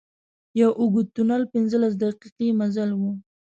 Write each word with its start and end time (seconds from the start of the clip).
یو 0.59 0.69
اوږد 0.79 1.07
تونل 1.15 1.43
پنځلس 1.53 1.93
دقيقې 2.03 2.47
مزل 2.59 2.89
و. 2.99 3.01